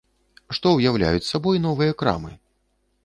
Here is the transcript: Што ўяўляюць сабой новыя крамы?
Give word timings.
Што 0.57 0.71
ўяўляюць 0.77 1.27
сабой 1.33 1.61
новыя 1.67 1.99
крамы? 2.01 2.33